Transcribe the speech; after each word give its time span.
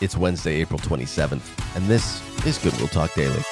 It's 0.00 0.16
Wednesday, 0.16 0.62
April 0.62 0.80
27th, 0.80 1.76
and 1.76 1.84
this 1.86 2.22
is 2.46 2.56
Goodwill 2.56 2.88
Talk 2.88 3.12
Daily. 3.12 3.42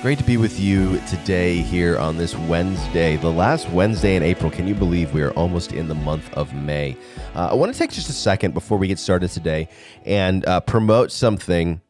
Great 0.00 0.16
to 0.18 0.24
be 0.24 0.36
with 0.36 0.60
you 0.60 1.00
today 1.08 1.56
here 1.56 1.98
on 1.98 2.16
this 2.16 2.36
Wednesday, 2.36 3.16
the 3.16 3.32
last 3.32 3.68
Wednesday 3.70 4.14
in 4.14 4.22
April. 4.22 4.48
Can 4.48 4.68
you 4.68 4.76
believe 4.76 5.12
we 5.12 5.22
are 5.22 5.32
almost 5.32 5.72
in 5.72 5.88
the 5.88 5.94
month 5.96 6.32
of 6.34 6.54
May? 6.54 6.96
Uh, 7.34 7.48
I 7.50 7.54
want 7.54 7.72
to 7.72 7.76
take 7.76 7.90
just 7.90 8.08
a 8.08 8.12
second 8.12 8.54
before 8.54 8.78
we 8.78 8.86
get 8.86 9.00
started 9.00 9.28
today 9.30 9.68
and 10.04 10.46
uh, 10.46 10.60
promote 10.60 11.10
something 11.10 11.80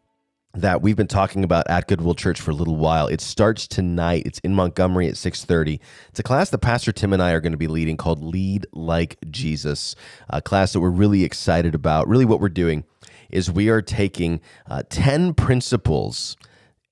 that 0.55 0.83
we've 0.83 0.97
been 0.97 1.07
talking 1.07 1.45
about 1.45 1.69
at 1.69 1.87
Goodwill 1.87 2.15
Church 2.15 2.41
for 2.41 2.51
a 2.51 2.55
little 2.55 2.77
while. 2.77 3.07
It 3.07 3.21
starts 3.21 3.67
tonight. 3.67 4.23
It's 4.27 4.39
in 4.41 4.55
Montgomery 4.55 5.09
at 5.09 5.17
6:30. 5.17 5.81
It's 6.09 6.19
a 6.19 6.23
class 6.23 6.51
that 6.51 6.59
Pastor 6.59 6.93
Tim 6.93 7.13
and 7.13 7.23
I 7.23 7.33
are 7.33 7.41
going 7.41 7.53
to 7.53 7.59
be 7.59 7.69
leading 7.69 7.97
called 7.97 8.23
Lead 8.23 8.67
Like 8.73 9.19
Jesus, 9.31 9.95
a 10.29 10.43
class 10.43 10.73
that 10.73 10.81
we're 10.81 10.91
really 10.91 11.25
excited 11.25 11.75
about. 11.75 12.09
Really 12.09 12.25
what 12.25 12.41
we're 12.41 12.49
doing 12.49 12.85
is 13.31 13.51
we 13.51 13.69
are 13.69 13.83
taking 13.83 14.41
uh, 14.69 14.83
10 14.89 15.35
principles 15.35 16.37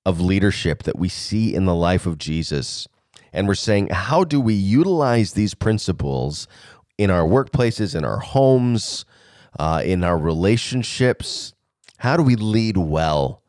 of 0.04 0.20
leadership 0.20 0.82
that 0.84 0.98
we 0.98 1.08
see 1.08 1.54
in 1.54 1.64
the 1.64 1.74
life 1.74 2.06
of 2.06 2.18
Jesus 2.18 2.86
and 3.36 3.46
we're 3.46 3.54
saying 3.54 3.88
how 3.90 4.24
do 4.24 4.40
we 4.40 4.54
utilize 4.54 5.34
these 5.34 5.52
principles 5.52 6.48
in 6.96 7.10
our 7.10 7.24
workplaces, 7.24 7.94
in 7.94 8.02
our 8.02 8.18
homes, 8.18 9.04
uh, 9.58 9.82
in 9.84 10.02
our 10.02 10.16
relationships? 10.16 11.52
How 11.98 12.16
do 12.16 12.22
we 12.22 12.34
lead 12.34 12.78
well? 12.78 13.42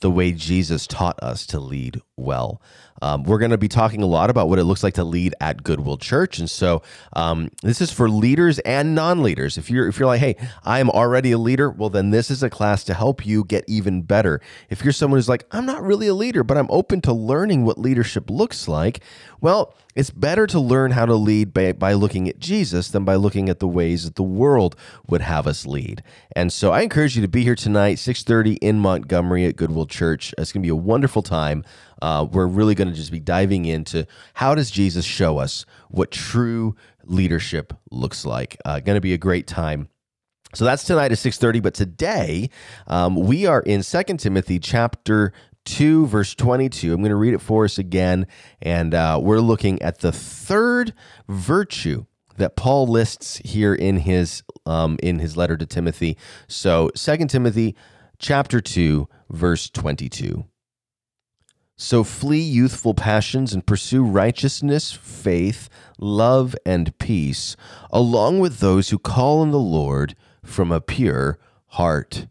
The 0.00 0.10
way 0.10 0.32
Jesus 0.32 0.86
taught 0.86 1.22
us 1.22 1.46
to 1.46 1.60
lead 1.60 2.02
well. 2.16 2.62
Um, 3.02 3.24
we're 3.24 3.38
going 3.38 3.50
to 3.50 3.58
be 3.58 3.68
talking 3.68 4.02
a 4.02 4.06
lot 4.06 4.30
about 4.30 4.48
what 4.48 4.58
it 4.58 4.64
looks 4.64 4.82
like 4.82 4.94
to 4.94 5.04
lead 5.04 5.34
at 5.40 5.62
Goodwill 5.62 5.98
Church, 5.98 6.38
and 6.38 6.50
so 6.50 6.82
um, 7.12 7.50
this 7.62 7.82
is 7.82 7.92
for 7.92 8.08
leaders 8.08 8.58
and 8.60 8.94
non-leaders. 8.94 9.58
If 9.58 9.70
you're 9.70 9.86
if 9.86 9.98
you're 9.98 10.06
like, 10.06 10.20
hey, 10.20 10.36
I 10.64 10.80
am 10.80 10.88
already 10.88 11.32
a 11.32 11.38
leader, 11.38 11.68
well, 11.70 11.90
then 11.90 12.10
this 12.10 12.30
is 12.30 12.42
a 12.42 12.48
class 12.48 12.84
to 12.84 12.94
help 12.94 13.26
you 13.26 13.44
get 13.44 13.64
even 13.68 14.00
better. 14.00 14.40
If 14.70 14.82
you're 14.82 14.94
someone 14.94 15.18
who's 15.18 15.28
like, 15.28 15.44
I'm 15.50 15.66
not 15.66 15.82
really 15.82 16.06
a 16.06 16.14
leader, 16.14 16.42
but 16.42 16.56
I'm 16.56 16.70
open 16.70 17.02
to 17.02 17.12
learning 17.12 17.64
what 17.64 17.76
leadership 17.78 18.30
looks 18.30 18.66
like, 18.66 19.00
well, 19.42 19.74
it's 19.94 20.10
better 20.10 20.46
to 20.48 20.60
learn 20.60 20.90
how 20.90 21.06
to 21.06 21.14
lead 21.14 21.54
by, 21.54 21.72
by 21.72 21.94
looking 21.94 22.28
at 22.28 22.38
Jesus 22.38 22.88
than 22.88 23.04
by 23.04 23.14
looking 23.14 23.48
at 23.48 23.60
the 23.60 23.68
ways 23.68 24.04
that 24.04 24.16
the 24.16 24.22
world 24.22 24.76
would 25.06 25.22
have 25.22 25.46
us 25.46 25.64
lead. 25.66 26.02
And 26.34 26.52
so 26.52 26.70
I 26.70 26.82
encourage 26.82 27.16
you 27.16 27.22
to 27.22 27.28
be 27.28 27.42
here 27.42 27.54
tonight, 27.54 27.96
6:30 27.96 28.58
in 28.60 28.78
Montgomery 28.78 29.46
at 29.46 29.56
Goodwill 29.56 29.86
Church. 29.86 30.34
It's 30.38 30.52
going 30.52 30.62
to 30.62 30.66
be 30.66 30.70
a 30.70 30.76
wonderful 30.76 31.22
time. 31.22 31.64
Uh, 32.02 32.26
we're 32.30 32.46
really 32.46 32.74
going 32.74 32.88
to 32.88 32.94
just 32.94 33.12
be 33.12 33.20
diving 33.20 33.64
into 33.64 34.06
how 34.34 34.54
does 34.54 34.70
Jesus 34.70 35.04
show 35.04 35.38
us 35.38 35.64
what 35.88 36.10
true 36.10 36.76
leadership 37.04 37.72
looks 37.90 38.24
like. 38.24 38.56
Uh, 38.64 38.80
going 38.80 38.96
to 38.96 39.00
be 39.00 39.14
a 39.14 39.18
great 39.18 39.46
time. 39.46 39.88
So 40.54 40.64
that's 40.64 40.84
tonight 40.84 41.12
at 41.12 41.18
6.30 41.18 41.62
but 41.62 41.74
today 41.74 42.48
um, 42.86 43.16
we 43.16 43.46
are 43.46 43.60
in 43.60 43.82
2 43.82 44.02
timothy 44.16 44.58
chapter 44.58 45.32
2, 45.66 46.06
verse 46.06 46.34
22. 46.34 46.92
I'm 46.92 47.00
going 47.00 47.10
to 47.10 47.16
read 47.16 47.34
it 47.34 47.40
for 47.40 47.64
us 47.64 47.76
again. 47.76 48.26
And 48.62 48.94
uh, 48.94 49.20
we're 49.22 49.40
looking 49.40 49.82
at 49.82 49.98
the 49.98 50.12
third 50.12 50.94
virtue 51.28 52.06
that 52.38 52.56
Paul 52.56 52.86
lists 52.86 53.38
here 53.44 53.74
in 53.74 53.98
his 53.98 54.42
um, 54.64 54.98
in 55.02 55.18
his 55.18 55.36
letter 55.36 55.56
to 55.56 55.66
Timothy. 55.66 56.16
So 56.48 56.90
2 56.90 57.26
Timothy 57.26 57.76
chapter 58.18 58.60
2, 58.60 59.08
verse 59.30 59.68
22. 59.70 60.44
So 61.78 62.04
flee 62.04 62.40
youthful 62.40 62.94
passions 62.94 63.52
and 63.52 63.66
pursue 63.66 64.02
righteousness, 64.02 64.92
faith, 64.92 65.68
love, 65.98 66.56
and 66.64 66.96
peace, 66.98 67.54
along 67.90 68.40
with 68.40 68.60
those 68.60 68.88
who 68.88 68.98
call 68.98 69.40
on 69.40 69.50
the 69.50 69.58
Lord 69.58 70.14
from 70.42 70.72
a 70.72 70.80
pure 70.80 71.38
heart. 71.66 72.28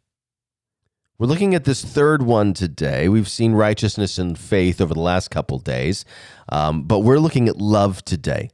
We're 1.19 1.27
looking 1.27 1.53
at 1.53 1.63
this 1.63 1.83
third 1.83 2.23
one 2.23 2.53
today. 2.53 3.07
We've 3.07 3.29
seen 3.29 3.53
righteousness 3.53 4.17
and 4.17 4.37
faith 4.37 4.81
over 4.81 4.95
the 4.95 4.99
last 4.99 5.29
couple 5.29 5.59
days, 5.59 6.05
um, 6.49 6.83
but 6.83 6.99
we're 6.99 7.19
looking 7.19 7.47
at 7.47 7.57
love 7.57 8.03
today. 8.03 8.49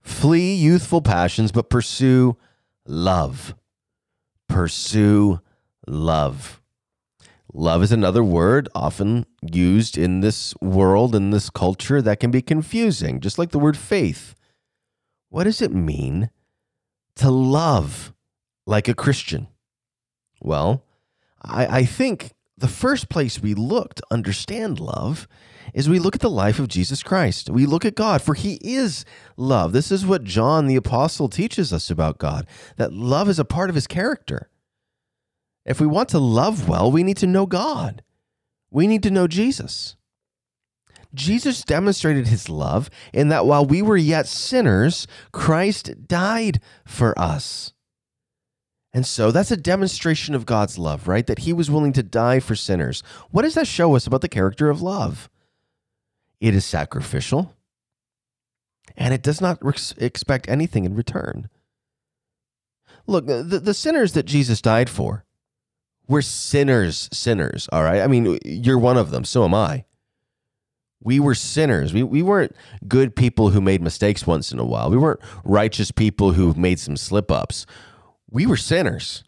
Flee 0.00 0.54
youthful 0.54 1.02
passions, 1.02 1.52
but 1.52 1.68
pursue 1.68 2.36
love. 2.86 3.54
Pursue 4.48 5.40
love. 5.86 6.59
Love 7.52 7.82
is 7.82 7.92
another 7.92 8.22
word 8.22 8.68
often 8.74 9.26
used 9.42 9.98
in 9.98 10.20
this 10.20 10.54
world, 10.60 11.14
in 11.14 11.30
this 11.30 11.50
culture, 11.50 12.00
that 12.00 12.20
can 12.20 12.30
be 12.30 12.42
confusing, 12.42 13.20
just 13.20 13.38
like 13.38 13.50
the 13.50 13.58
word 13.58 13.76
faith. 13.76 14.34
What 15.30 15.44
does 15.44 15.60
it 15.60 15.72
mean 15.72 16.30
to 17.16 17.30
love 17.30 18.12
like 18.66 18.88
a 18.88 18.94
Christian? 18.94 19.48
Well, 20.40 20.84
I, 21.42 21.78
I 21.78 21.84
think 21.84 22.32
the 22.56 22.68
first 22.68 23.08
place 23.08 23.40
we 23.40 23.54
look 23.54 23.94
to 23.94 24.02
understand 24.10 24.78
love 24.78 25.26
is 25.72 25.88
we 25.88 25.98
look 25.98 26.14
at 26.14 26.20
the 26.20 26.30
life 26.30 26.58
of 26.58 26.68
Jesus 26.68 27.02
Christ. 27.02 27.48
We 27.48 27.64
look 27.64 27.84
at 27.84 27.94
God, 27.94 28.22
for 28.22 28.34
he 28.34 28.58
is 28.62 29.04
love. 29.36 29.72
This 29.72 29.90
is 29.90 30.04
what 30.04 30.24
John 30.24 30.66
the 30.66 30.76
Apostle 30.76 31.28
teaches 31.28 31.72
us 31.72 31.90
about 31.90 32.18
God, 32.18 32.46
that 32.76 32.92
love 32.92 33.28
is 33.28 33.38
a 33.38 33.44
part 33.44 33.70
of 33.70 33.76
his 33.76 33.86
character. 33.86 34.49
If 35.64 35.80
we 35.80 35.86
want 35.86 36.08
to 36.10 36.18
love 36.18 36.68
well, 36.68 36.90
we 36.90 37.02
need 37.02 37.18
to 37.18 37.26
know 37.26 37.46
God. 37.46 38.02
We 38.70 38.86
need 38.86 39.02
to 39.02 39.10
know 39.10 39.26
Jesus. 39.26 39.96
Jesus 41.12 41.62
demonstrated 41.62 42.28
his 42.28 42.48
love 42.48 42.88
in 43.12 43.28
that 43.28 43.46
while 43.46 43.64
we 43.64 43.82
were 43.82 43.96
yet 43.96 44.26
sinners, 44.26 45.06
Christ 45.32 46.06
died 46.06 46.60
for 46.86 47.18
us. 47.18 47.72
And 48.92 49.06
so 49.06 49.30
that's 49.30 49.50
a 49.50 49.56
demonstration 49.56 50.34
of 50.34 50.46
God's 50.46 50.78
love, 50.78 51.06
right? 51.06 51.26
That 51.26 51.40
he 51.40 51.52
was 51.52 51.70
willing 51.70 51.92
to 51.94 52.02
die 52.02 52.40
for 52.40 52.56
sinners. 52.56 53.02
What 53.30 53.42
does 53.42 53.54
that 53.54 53.66
show 53.66 53.94
us 53.94 54.06
about 54.06 54.20
the 54.20 54.28
character 54.28 54.70
of 54.70 54.82
love? 54.82 55.28
It 56.40 56.54
is 56.54 56.64
sacrificial, 56.64 57.54
and 58.96 59.12
it 59.12 59.22
does 59.22 59.40
not 59.40 59.60
expect 59.98 60.48
anything 60.48 60.84
in 60.84 60.94
return. 60.94 61.48
Look, 63.06 63.26
the, 63.26 63.42
the 63.42 63.74
sinners 63.74 64.14
that 64.14 64.26
Jesus 64.26 64.62
died 64.62 64.88
for, 64.88 65.24
we're 66.10 66.22
sinners, 66.22 67.08
sinners, 67.12 67.68
all 67.72 67.82
right? 67.82 68.02
I 68.02 68.06
mean, 68.06 68.38
you're 68.44 68.78
one 68.78 68.96
of 68.96 69.10
them, 69.10 69.24
so 69.24 69.44
am 69.44 69.54
I. 69.54 69.84
We 71.02 71.18
were 71.18 71.34
sinners. 71.34 71.94
We, 71.94 72.02
we 72.02 72.20
weren't 72.20 72.54
good 72.86 73.16
people 73.16 73.50
who 73.50 73.62
made 73.62 73.80
mistakes 73.80 74.26
once 74.26 74.52
in 74.52 74.58
a 74.58 74.64
while. 74.64 74.90
We 74.90 74.98
weren't 74.98 75.20
righteous 75.44 75.90
people 75.90 76.32
who 76.32 76.52
made 76.54 76.78
some 76.78 76.96
slip 76.96 77.30
ups 77.30 77.64
we 78.30 78.46
were 78.46 78.56
sinners. 78.56 79.24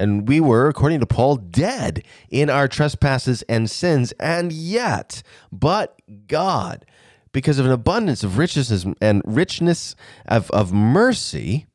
And 0.00 0.28
we 0.28 0.40
were, 0.40 0.68
according 0.68 1.00
to 1.00 1.06
Paul, 1.06 1.36
dead 1.36 2.04
in 2.30 2.50
our 2.50 2.68
trespasses 2.68 3.42
and 3.48 3.70
sins. 3.70 4.12
And 4.20 4.52
yet, 4.52 5.22
but 5.50 6.00
God, 6.26 6.84
because 7.32 7.58
of 7.58 7.66
an 7.66 7.72
abundance 7.72 8.22
of 8.22 8.38
richness 8.38 8.84
and 9.00 9.22
richness 9.24 9.96
of, 10.26 10.50
of 10.50 10.72
mercy, 10.72 11.66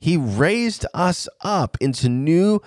he 0.00 0.16
raised 0.16 0.84
us 0.92 1.28
up 1.42 1.76
into 1.80 2.08
new 2.08 2.60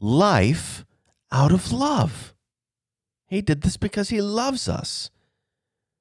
life 0.00 0.84
out 1.30 1.52
of 1.52 1.72
love. 1.72 2.34
He 3.28 3.40
did 3.40 3.62
this 3.62 3.76
because 3.76 4.08
he 4.08 4.20
loves 4.20 4.68
us. 4.68 5.10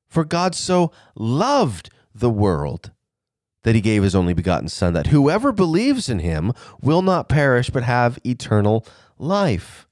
For 0.08 0.26
God 0.26 0.56
so 0.56 0.92
loved 1.16 1.92
the 2.16 2.30
world 2.32 2.92
that 3.64 3.76
he 3.76 3.82
gave 3.82 4.02
his 4.02 4.16
only 4.16 4.34
begotten 4.34 4.70
Son, 4.70 4.94
that 4.94 5.08
whoever 5.08 5.52
believes 5.52 6.10
in 6.10 6.20
him 6.20 6.54
will 6.82 7.02
not 7.02 7.30
perish 7.30 7.70
but 7.70 7.84
have 7.84 8.18
eternal 8.26 8.86
life. 9.18 9.88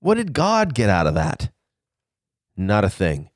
What 0.00 0.16
did 0.16 0.32
God 0.32 0.74
get 0.74 0.90
out 0.90 1.06
of 1.06 1.14
that? 1.14 1.50
Not 2.56 2.84
a 2.84 2.90
thing. 2.90 3.30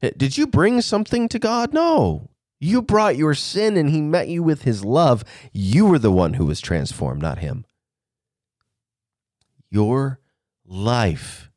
Did 0.00 0.36
you 0.36 0.46
bring 0.46 0.80
something 0.82 1.28
to 1.30 1.38
God? 1.38 1.72
No. 1.72 2.28
You 2.60 2.82
brought 2.82 3.16
your 3.16 3.34
sin 3.34 3.76
and 3.76 3.88
he 3.88 4.00
met 4.00 4.28
you 4.28 4.42
with 4.42 4.62
his 4.62 4.84
love. 4.84 5.24
You 5.52 5.86
were 5.86 5.98
the 5.98 6.12
one 6.12 6.34
who 6.34 6.44
was 6.46 6.60
transformed, 6.60 7.22
not 7.22 7.38
him. 7.38 7.64
Your 9.74 10.20
life 10.64 11.50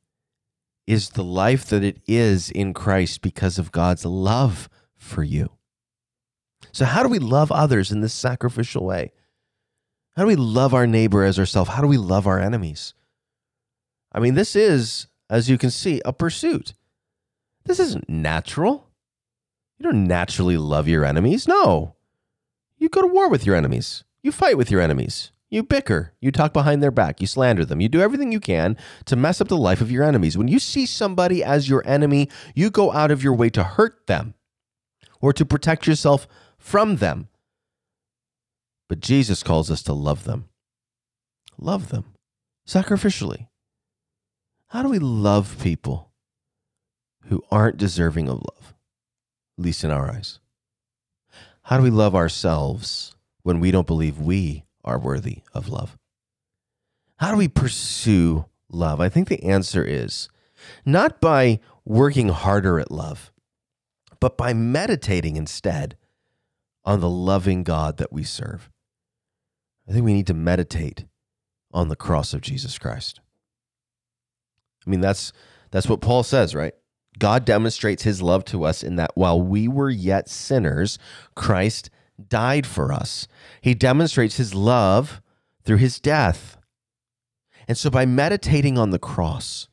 is 0.88 1.12
the 1.12 1.24
life 1.24 1.66
that 1.66 1.84
it 1.84 2.00
is 2.08 2.50
in 2.50 2.74
Christ 2.74 3.22
because 3.22 3.60
of 3.60 3.72
God's 3.72 4.06
love 4.06 4.70
for 4.96 5.22
you. 5.22 5.52
So, 6.72 6.86
how 6.86 7.04
do 7.04 7.10
we 7.10 7.20
love 7.20 7.52
others 7.52 7.92
in 7.92 8.02
this 8.02 8.16
sacrificial 8.16 8.84
way? 8.84 9.12
How 10.16 10.24
do 10.24 10.28
we 10.28 10.36
love 10.36 10.74
our 10.74 10.88
neighbor 10.88 11.24
as 11.24 11.38
ourselves? 11.38 11.70
How 11.70 11.84
do 11.84 11.88
we 11.88 12.00
love 12.00 12.26
our 12.26 12.40
enemies? 12.40 12.96
I 14.12 14.20
mean, 14.20 14.34
this 14.34 14.56
is, 14.56 15.06
as 15.30 15.48
you 15.48 15.60
can 15.60 15.70
see, 15.70 16.02
a 16.04 16.12
pursuit. 16.12 16.74
This 17.66 17.80
isn't 17.80 18.10
natural. 18.10 18.90
You 19.78 19.84
don't 19.84 20.08
naturally 20.08 20.58
love 20.58 20.88
your 20.88 21.06
enemies. 21.06 21.48
No. 21.48 21.94
You 22.80 22.90
go 22.90 23.02
to 23.02 23.14
war 23.14 23.30
with 23.30 23.46
your 23.46 23.56
enemies. 23.56 24.06
You 24.24 24.32
fight 24.32 24.58
with 24.58 24.72
your 24.72 24.82
enemies. 24.82 25.32
You 25.50 25.64
bicker. 25.64 26.14
You 26.20 26.32
talk 26.32 26.52
behind 26.54 26.84
their 26.84 26.92
back. 26.92 27.22
You 27.22 27.28
slander 27.28 27.64
them. 27.64 27.80
You 27.80 27.88
do 27.90 28.02
everything 28.02 28.32
you 28.32 28.40
can 28.40 28.78
to 29.06 29.16
mess 29.16 29.40
up 29.40 29.48
the 29.48 29.58
life 29.58 29.80
of 29.80 29.92
your 29.92 30.04
enemies. 30.04 30.38
When 30.38 30.48
you 30.50 30.60
see 30.60 30.86
somebody 30.86 31.44
as 31.44 31.70
your 31.70 31.88
enemy, 31.88 32.30
you 32.54 32.70
go 32.70 32.92
out 32.92 33.12
of 33.12 33.24
your 33.24 33.34
way 33.34 33.50
to 33.52 33.64
hurt 33.64 34.08
them. 34.08 34.34
or 35.20 35.34
to 35.34 35.46
protect 35.46 35.88
yourself 35.88 36.28
from 36.60 36.98
them. 36.98 37.28
But 38.88 39.00
Jesus 39.00 39.42
calls 39.42 39.72
us 39.72 39.82
to 39.84 39.94
love 39.94 40.26
them. 40.26 40.50
Love 41.58 41.90
them 41.90 42.14
sacrificially. 42.68 43.48
How 44.68 44.84
do 44.84 44.90
we 44.90 45.00
love 45.00 45.58
people 45.60 46.12
who 47.30 47.44
aren't 47.50 47.78
deserving 47.78 48.28
of 48.30 48.36
love, 48.36 48.76
at 49.58 49.64
least 49.66 49.84
in 49.84 49.90
our 49.90 50.12
eyes? 50.12 50.40
How 51.64 51.78
do 51.78 51.84
we 51.84 51.90
love 51.90 52.14
ourselves 52.14 53.16
when 53.42 53.60
we 53.60 53.72
don't 53.72 53.88
believe 53.88 54.20
we 54.20 54.66
are 54.88 54.98
worthy 54.98 55.42
of 55.54 55.70
love? 55.70 55.98
How 57.18 57.32
do 57.32 57.38
we 57.38 57.48
pursue 57.48 58.46
love? 58.70 59.02
I 59.02 59.10
think 59.10 59.28
the 59.28 59.44
answer 59.44 59.84
is 59.84 60.30
not 60.86 61.20
by 61.22 61.60
working 61.86 62.30
harder 62.30 62.80
at 62.80 62.92
love, 62.92 63.32
but 64.20 64.38
by 64.38 64.54
meditating 64.54 65.36
instead 65.36 65.98
on 66.86 67.02
the 67.02 67.10
loving 67.10 67.64
God 67.64 67.98
that 67.98 68.14
we 68.14 68.24
serve. 68.24 68.70
I 69.88 69.92
think 69.92 70.06
we 70.06 70.14
need 70.14 70.28
to 70.28 70.34
meditate 70.34 71.06
on 71.72 71.90
the 71.90 71.96
cross 71.96 72.34
of 72.34 72.42
Jesus 72.42 72.78
Christ. 72.78 73.20
I 74.86 74.90
mean, 74.90 75.02
that's 75.02 75.34
that's 75.72 75.90
what 75.90 76.02
Paul 76.02 76.24
says, 76.24 76.56
right? 76.56 76.74
God 77.20 77.46
demonstrates 77.46 78.04
his 78.04 78.22
love 78.22 78.46
to 78.46 78.64
us 78.64 78.84
in 78.84 78.96
that 78.98 79.12
while 79.16 79.42
we 79.42 79.68
were 79.68 79.90
yet 79.90 80.30
sinners, 80.30 80.98
Christ 81.36 81.90
died 82.26 82.66
for 82.66 82.92
us. 82.92 83.28
He 83.62 83.74
demonstrates 83.74 84.38
his 84.38 84.54
love 84.54 85.22
through 85.64 85.78
his 85.78 86.00
death. 86.00 86.58
And 87.68 87.78
so 87.78 87.90
by 87.90 88.06
meditating 88.06 88.78
on 88.78 88.92
the 88.92 89.00
cross, 89.00 89.68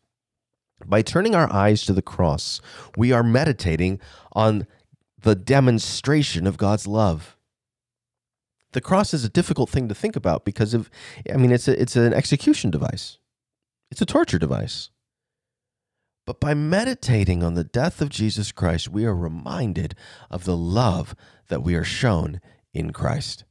by 0.84 1.02
turning 1.02 1.34
our 1.34 1.50
eyes 1.52 1.84
to 1.84 1.92
the 1.92 2.02
cross, 2.02 2.60
we 2.96 3.12
are 3.12 3.22
meditating 3.22 4.00
on 4.32 4.66
the 5.22 5.34
demonstration 5.34 6.46
of 6.46 6.56
God's 6.56 6.86
love. 6.86 7.36
The 8.72 8.80
cross 8.80 9.14
is 9.14 9.24
a 9.24 9.28
difficult 9.28 9.70
thing 9.70 9.88
to 9.88 9.94
think 9.94 10.16
about 10.16 10.44
because 10.44 10.74
of 10.74 10.90
I 11.32 11.36
mean 11.36 11.52
it's 11.52 11.68
a, 11.68 11.80
it's 11.80 11.96
an 11.96 12.12
execution 12.12 12.70
device. 12.70 13.18
It's 13.90 14.02
a 14.02 14.06
torture 14.06 14.38
device. 14.38 14.90
But 16.26 16.40
by 16.40 16.54
meditating 16.54 17.42
on 17.42 17.54
the 17.54 17.64
death 17.64 18.00
of 18.00 18.08
Jesus 18.08 18.50
Christ, 18.50 18.88
we 18.88 19.04
are 19.04 19.14
reminded 19.14 19.94
of 20.30 20.44
the 20.44 20.56
love 20.56 21.14
that 21.48 21.62
we 21.62 21.74
are 21.74 21.84
shown 21.84 22.40
in 22.72 22.92
Christ. 22.92 23.44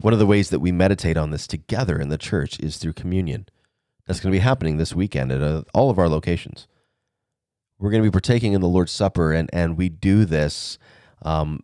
One 0.00 0.12
of 0.12 0.18
the 0.18 0.26
ways 0.26 0.50
that 0.50 0.60
we 0.60 0.72
meditate 0.72 1.16
on 1.16 1.30
this 1.30 1.46
together 1.46 1.98
in 1.98 2.08
the 2.08 2.18
church 2.18 2.60
is 2.60 2.76
through 2.76 2.94
communion. 2.94 3.46
That's 4.06 4.20
going 4.20 4.32
to 4.32 4.36
be 4.36 4.42
happening 4.42 4.76
this 4.76 4.94
weekend 4.94 5.32
at 5.32 5.42
uh, 5.42 5.62
all 5.72 5.90
of 5.90 5.98
our 5.98 6.08
locations. 6.08 6.66
We're 7.78 7.90
going 7.90 8.02
to 8.02 8.08
be 8.08 8.12
partaking 8.12 8.52
in 8.52 8.60
the 8.60 8.68
Lord's 8.68 8.92
Supper, 8.92 9.32
and, 9.32 9.50
and 9.52 9.76
we 9.76 9.88
do 9.88 10.24
this 10.24 10.78
um, 11.22 11.60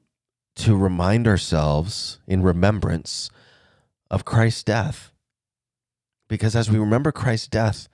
to 0.56 0.76
remind 0.76 1.28
ourselves 1.28 2.18
in 2.26 2.42
remembrance 2.42 3.30
of 4.10 4.24
Christ's 4.24 4.64
death. 4.64 5.12
Because 6.28 6.56
as 6.56 6.70
we 6.70 6.78
remember 6.78 7.12
Christ's 7.12 7.48
death, 7.48 7.88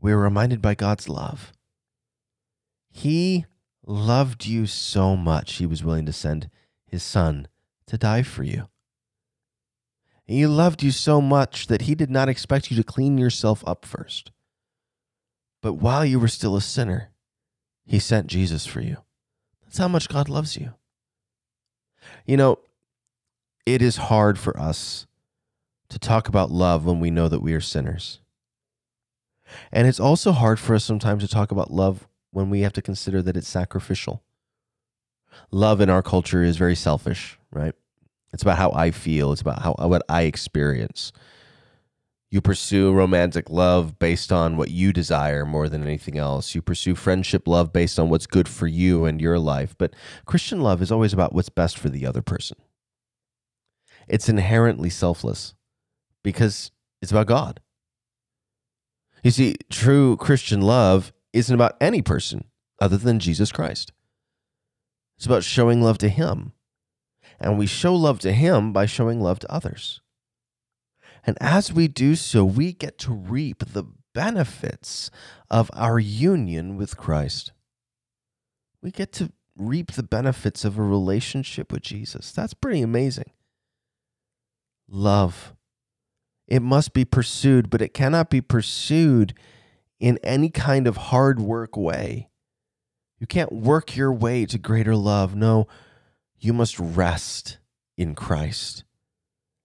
we're 0.00 0.16
reminded 0.16 0.62
by 0.62 0.74
God's 0.74 1.08
love. 1.08 1.52
He 2.90 3.46
loved 3.86 4.46
you 4.46 4.66
so 4.66 5.16
much, 5.16 5.54
he 5.54 5.66
was 5.66 5.84
willing 5.84 6.06
to 6.06 6.12
send 6.12 6.50
his 6.86 7.02
son 7.02 7.48
to 7.86 7.98
die 7.98 8.22
for 8.22 8.42
you. 8.42 8.68
He 10.24 10.46
loved 10.46 10.82
you 10.82 10.90
so 10.90 11.20
much 11.22 11.68
that 11.68 11.82
he 11.82 11.94
did 11.94 12.10
not 12.10 12.28
expect 12.28 12.70
you 12.70 12.76
to 12.76 12.82
clean 12.82 13.16
yourself 13.16 13.64
up 13.66 13.86
first. 13.86 14.30
But 15.62 15.74
while 15.74 16.04
you 16.04 16.20
were 16.20 16.28
still 16.28 16.54
a 16.54 16.60
sinner, 16.60 17.10
he 17.86 17.98
sent 17.98 18.26
Jesus 18.26 18.66
for 18.66 18.82
you. 18.82 18.98
That's 19.64 19.78
how 19.78 19.88
much 19.88 20.08
God 20.08 20.28
loves 20.28 20.56
you. 20.56 20.74
You 22.26 22.36
know, 22.36 22.58
it 23.64 23.80
is 23.80 23.96
hard 23.96 24.38
for 24.38 24.58
us 24.58 25.06
to 25.88 25.98
talk 25.98 26.28
about 26.28 26.50
love 26.50 26.84
when 26.84 27.00
we 27.00 27.10
know 27.10 27.28
that 27.28 27.42
we 27.42 27.54
are 27.54 27.60
sinners. 27.60 28.20
And 29.72 29.86
it's 29.86 30.00
also 30.00 30.32
hard 30.32 30.58
for 30.58 30.74
us 30.74 30.84
sometimes 30.84 31.22
to 31.22 31.28
talk 31.28 31.50
about 31.50 31.70
love 31.70 32.08
when 32.30 32.50
we 32.50 32.60
have 32.60 32.72
to 32.74 32.82
consider 32.82 33.22
that 33.22 33.36
it's 33.36 33.48
sacrificial. 33.48 34.22
Love 35.50 35.80
in 35.80 35.90
our 35.90 36.02
culture 36.02 36.42
is 36.42 36.56
very 36.56 36.74
selfish, 36.74 37.38
right? 37.50 37.74
It's 38.32 38.42
about 38.42 38.58
how 38.58 38.72
I 38.72 38.90
feel. 38.90 39.32
It's 39.32 39.40
about 39.40 39.62
how 39.62 39.74
what 39.78 40.02
I 40.08 40.22
experience. 40.22 41.12
You 42.30 42.42
pursue 42.42 42.92
romantic 42.92 43.48
love 43.48 43.98
based 43.98 44.30
on 44.30 44.58
what 44.58 44.70
you 44.70 44.92
desire 44.92 45.46
more 45.46 45.68
than 45.68 45.82
anything 45.82 46.18
else. 46.18 46.54
You 46.54 46.60
pursue 46.60 46.94
friendship 46.94 47.48
love 47.48 47.72
based 47.72 47.98
on 47.98 48.10
what's 48.10 48.26
good 48.26 48.48
for 48.48 48.66
you 48.66 49.06
and 49.06 49.18
your 49.18 49.38
life. 49.38 49.74
But 49.78 49.94
Christian 50.26 50.60
love 50.60 50.82
is 50.82 50.92
always 50.92 51.14
about 51.14 51.32
what's 51.32 51.48
best 51.48 51.78
for 51.78 51.88
the 51.88 52.04
other 52.04 52.20
person. 52.20 52.58
It's 54.06 54.28
inherently 54.28 54.90
selfless 54.90 55.54
because 56.22 56.70
it's 57.00 57.12
about 57.12 57.28
God. 57.28 57.60
You 59.22 59.30
see, 59.30 59.56
true 59.70 60.16
Christian 60.16 60.60
love 60.60 61.12
isn't 61.32 61.54
about 61.54 61.76
any 61.80 62.02
person 62.02 62.44
other 62.80 62.96
than 62.96 63.18
Jesus 63.18 63.52
Christ. 63.52 63.92
It's 65.16 65.26
about 65.26 65.44
showing 65.44 65.82
love 65.82 65.98
to 65.98 66.08
Him 66.08 66.52
and 67.40 67.58
we 67.58 67.66
show 67.66 67.94
love 67.94 68.18
to 68.20 68.32
Him 68.32 68.72
by 68.72 68.86
showing 68.86 69.20
love 69.20 69.38
to 69.40 69.52
others. 69.52 70.00
And 71.24 71.36
as 71.40 71.72
we 71.72 71.88
do 71.88 72.14
so, 72.14 72.44
we 72.44 72.72
get 72.72 72.98
to 72.98 73.12
reap 73.12 73.72
the 73.72 73.84
benefits 74.14 75.10
of 75.50 75.70
our 75.74 75.98
union 75.98 76.76
with 76.76 76.96
Christ. 76.96 77.52
We 78.82 78.90
get 78.90 79.12
to 79.14 79.32
reap 79.56 79.92
the 79.92 80.02
benefits 80.02 80.64
of 80.64 80.78
a 80.78 80.82
relationship 80.82 81.72
with 81.72 81.82
Jesus. 81.82 82.32
That's 82.32 82.54
pretty 82.54 82.80
amazing. 82.80 83.30
Love. 84.88 85.54
It 86.48 86.62
must 86.62 86.94
be 86.94 87.04
pursued, 87.04 87.70
but 87.70 87.82
it 87.82 87.94
cannot 87.94 88.30
be 88.30 88.40
pursued 88.40 89.34
in 90.00 90.18
any 90.22 90.48
kind 90.48 90.86
of 90.86 90.96
hard 90.96 91.40
work 91.40 91.76
way. 91.76 92.30
You 93.20 93.26
can't 93.26 93.52
work 93.52 93.96
your 93.96 94.12
way 94.12 94.46
to 94.46 94.58
greater 94.58 94.96
love. 94.96 95.34
No, 95.34 95.66
you 96.38 96.52
must 96.52 96.78
rest 96.78 97.58
in 97.96 98.14
Christ 98.14 98.84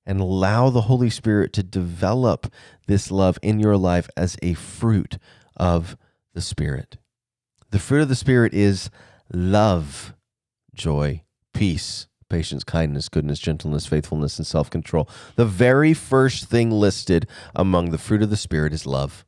and 0.06 0.19
allow 0.19 0.69
the 0.69 0.81
Holy 0.81 1.09
Spirit 1.09 1.53
to 1.53 1.63
develop 1.63 2.51
this 2.88 3.09
love 3.09 3.39
in 3.41 3.59
your 3.59 3.77
life 3.77 4.09
as 4.18 4.36
a 4.41 4.53
fruit 4.53 5.18
of 5.56 5.95
the 6.33 6.41
Spirit. 6.41 6.97
The 7.69 7.79
fruit 7.79 8.01
of 8.01 8.09
the 8.09 8.15
Spirit 8.15 8.53
is 8.53 8.89
love, 9.31 10.13
joy, 10.74 11.24
peace, 11.53 12.07
patience, 12.33 12.63
kindness, 12.63 13.10
goodness, 13.10 13.38
gentleness, 13.38 13.86
faithfulness, 13.86 14.39
and 14.39 14.48
self 14.48 14.67
control. 14.67 15.07
The 15.36 15.46
very 15.46 15.93
first 15.93 16.46
thing 16.46 16.72
listed 16.72 17.27
among 17.55 17.91
the 17.91 18.00
fruit 18.00 18.24
of 18.24 18.31
the 18.31 18.38
Spirit 18.38 18.74
is 18.74 18.88
love. 18.88 19.24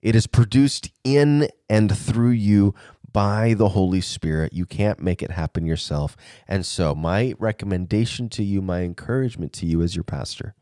It 0.00 0.14
is 0.14 0.28
produced 0.28 0.90
in 1.02 1.48
and 1.68 1.96
through 1.96 2.30
you 2.30 2.74
by 3.12 3.54
the 3.54 3.70
Holy 3.70 4.00
Spirit. 4.00 4.52
You 4.52 4.66
can't 4.66 5.02
make 5.02 5.20
it 5.20 5.32
happen 5.32 5.66
yourself. 5.66 6.16
And 6.46 6.64
so, 6.64 6.94
my 6.94 7.34
recommendation 7.40 8.28
to 8.30 8.44
you, 8.44 8.62
my 8.62 8.82
encouragement 8.82 9.52
to 9.54 9.66
you 9.66 9.82
as 9.82 9.96
your 9.96 10.04
pastor, 10.04 10.54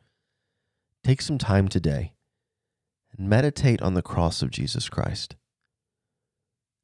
take 1.05 1.21
some 1.21 1.37
time 1.37 1.69
today 1.69 2.15
and 3.15 3.29
meditate 3.29 3.83
on 3.83 3.93
the 3.93 4.01
cross 4.01 4.41
of 4.41 4.51
Jesus 4.51 4.89
Christ. 4.89 5.37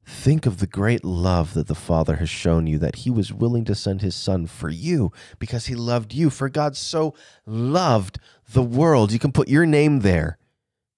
Think 0.05 0.45
of 0.45 0.59
the 0.59 0.67
great 0.67 1.03
love 1.03 1.55
that 1.55 1.67
the 1.67 1.75
Father 1.75 2.17
has 2.17 2.29
shown 2.29 2.67
you, 2.67 2.77
that 2.77 2.97
He 2.97 3.09
was 3.09 3.33
willing 3.33 3.65
to 3.65 3.75
send 3.75 4.01
His 4.01 4.15
Son 4.15 4.45
for 4.45 4.69
you 4.69 5.11
because 5.39 5.65
He 5.65 5.75
loved 5.75 6.13
you. 6.13 6.29
For 6.29 6.47
God 6.47 6.77
so 6.77 7.15
loved 7.45 8.19
the 8.51 8.63
world. 8.63 9.11
You 9.11 9.19
can 9.19 9.31
put 9.31 9.47
your 9.47 9.65
name 9.65 10.01
there 10.01 10.37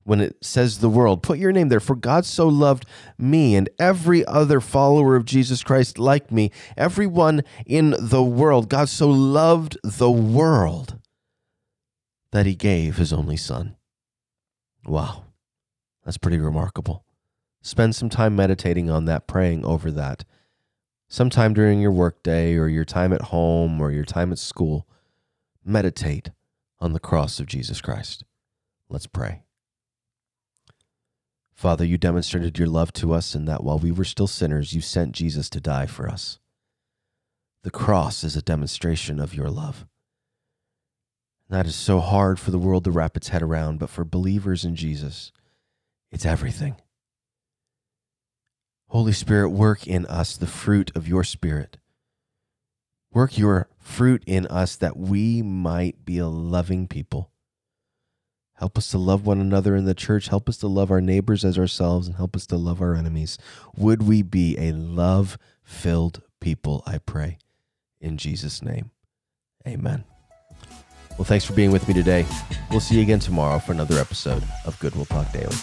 when 0.03 0.19
it 0.21 0.37
says 0.41 0.79
the 0.79 0.89
world. 0.89 1.23
Put 1.23 1.39
your 1.39 1.51
name 1.51 1.69
there. 1.69 1.79
For 1.79 1.95
God 1.95 2.25
so 2.25 2.47
loved 2.47 2.85
me 3.17 3.55
and 3.55 3.69
every 3.79 4.25
other 4.25 4.59
follower 4.59 5.15
of 5.15 5.25
Jesus 5.25 5.63
Christ 5.63 5.97
like 5.97 6.31
me, 6.31 6.51
everyone 6.75 7.43
in 7.65 7.95
the 7.99 8.23
world. 8.23 8.69
God 8.69 8.89
so 8.89 9.09
loved 9.09 9.77
the 9.83 10.11
world 10.11 10.99
that 12.31 12.45
he 12.45 12.55
gave 12.55 12.97
his 12.97 13.13
only 13.13 13.37
son. 13.37 13.77
Wow, 14.85 15.23
that's 16.03 16.17
pretty 16.17 16.39
remarkable. 16.39 17.03
Spend 17.61 17.95
some 17.95 18.09
time 18.09 18.35
meditating 18.35 18.89
on 18.89 19.05
that, 19.05 19.27
praying 19.27 19.65
over 19.65 19.91
that. 19.91 20.23
Sometime 21.09 21.53
during 21.53 21.79
your 21.79 21.91
workday 21.91 22.55
or 22.55 22.67
your 22.67 22.85
time 22.85 23.13
at 23.13 23.23
home 23.23 23.81
or 23.81 23.91
your 23.91 24.05
time 24.05 24.31
at 24.31 24.39
school, 24.39 24.87
meditate 25.63 26.31
on 26.79 26.93
the 26.93 26.99
cross 26.99 27.39
of 27.39 27.47
Jesus 27.47 27.81
Christ. 27.81 28.23
Let's 28.89 29.07
pray. 29.07 29.43
Father, 31.53 31.83
you 31.83 31.97
demonstrated 31.97 32.59
your 32.59 32.67
love 32.67 32.93
to 32.93 33.13
us 33.13 33.33
in 33.33 33.45
that 33.45 33.63
while 33.63 33.79
we 33.79 33.91
were 33.91 34.05
still 34.05 34.27
sinners, 34.27 34.73
you 34.73 34.81
sent 34.81 35.13
Jesus 35.13 35.49
to 35.49 35.59
die 35.59 35.87
for 35.87 36.07
us. 36.07 36.39
The 37.63 37.71
cross 37.71 38.23
is 38.23 38.35
a 38.35 38.41
demonstration 38.41 39.19
of 39.19 39.33
your 39.33 39.49
love. 39.49 39.85
that 41.49 41.65
is 41.65 41.75
so 41.75 41.99
hard 41.99 42.39
for 42.39 42.51
the 42.51 42.59
world 42.59 42.83
to 42.83 42.91
wrap 42.91 43.17
its 43.17 43.29
head 43.29 43.41
around, 43.41 43.79
but 43.79 43.89
for 43.89 44.03
believers 44.03 44.63
in 44.63 44.75
Jesus, 44.75 45.31
it's 46.11 46.25
everything. 46.25 46.75
Holy 48.89 49.11
Spirit, 49.11 49.49
work 49.49 49.85
in 49.85 50.05
us 50.05 50.37
the 50.37 50.47
fruit 50.47 50.91
of 50.95 51.07
your 51.07 51.23
Spirit. 51.23 51.77
Work 53.11 53.37
your 53.37 53.67
fruit 53.79 54.23
in 54.25 54.45
us 54.47 54.75
that 54.75 54.97
we 54.97 55.41
might 55.41 56.05
be 56.05 56.17
a 56.17 56.27
loving 56.27 56.87
people. 56.87 57.31
Help 58.55 58.77
us 58.77 58.89
to 58.91 58.97
love 58.97 59.25
one 59.25 59.39
another 59.39 59.75
in 59.75 59.85
the 59.85 59.93
church. 59.93 60.29
Help 60.29 60.49
us 60.49 60.57
to 60.57 60.67
love 60.67 60.89
our 60.89 61.01
neighbors 61.01 61.45
as 61.45 61.59
ourselves 61.59 62.07
and 62.07 62.15
help 62.15 62.35
us 62.35 62.47
to 62.47 62.57
love 62.57 62.81
our 62.81 62.95
enemies. 62.95 63.37
Would 63.75 64.03
we 64.03 64.21
be 64.23 64.57
a 64.57 64.71
love 64.71 65.37
filled 65.63 66.21
people, 66.39 66.81
I 66.85 66.97
pray. 66.97 67.37
In 67.99 68.17
Jesus' 68.17 68.61
name, 68.61 68.91
amen. 69.67 70.03
Well, 71.17 71.25
thanks 71.25 71.45
for 71.45 71.53
being 71.53 71.71
with 71.71 71.87
me 71.87 71.93
today. 71.93 72.25
We'll 72.69 72.79
see 72.79 72.95
you 72.95 73.01
again 73.01 73.19
tomorrow 73.19 73.59
for 73.59 73.71
another 73.71 73.97
episode 73.97 74.43
of 74.65 74.79
Goodwill 74.79 75.05
Talk 75.05 75.31
Daily. 75.31 75.55